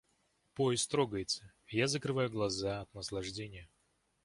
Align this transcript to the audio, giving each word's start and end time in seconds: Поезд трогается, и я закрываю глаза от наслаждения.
Поезд 0.55 0.89
трогается, 0.89 1.53
и 1.67 1.77
я 1.77 1.85
закрываю 1.87 2.31
глаза 2.31 2.81
от 2.81 2.93
наслаждения. 2.95 3.69